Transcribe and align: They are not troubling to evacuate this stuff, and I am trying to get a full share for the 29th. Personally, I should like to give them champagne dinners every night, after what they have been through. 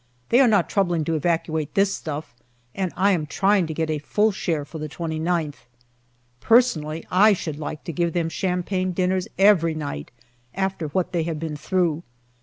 They 0.29 0.39
are 0.39 0.47
not 0.47 0.67
troubling 0.67 1.03
to 1.03 1.13
evacuate 1.13 1.75
this 1.75 1.93
stuff, 1.93 2.33
and 2.73 2.91
I 2.97 3.11
am 3.11 3.27
trying 3.27 3.67
to 3.67 3.73
get 3.75 3.91
a 3.91 3.99
full 3.99 4.31
share 4.31 4.65
for 4.65 4.79
the 4.79 4.89
29th. 4.89 5.67
Personally, 6.39 7.05
I 7.11 7.33
should 7.33 7.59
like 7.59 7.83
to 7.83 7.93
give 7.93 8.13
them 8.13 8.27
champagne 8.27 8.93
dinners 8.93 9.27
every 9.37 9.75
night, 9.75 10.09
after 10.55 10.87
what 10.87 11.11
they 11.11 11.21
have 11.25 11.37
been 11.39 11.55
through. 11.55 12.01